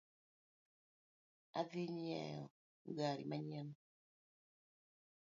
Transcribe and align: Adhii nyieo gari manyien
Adhii 1.59 1.91
nyieo 1.97 2.41
gari 2.97 3.23
manyien 3.29 3.69